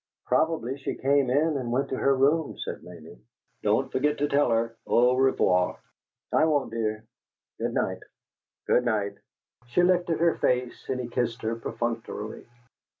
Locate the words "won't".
6.45-6.71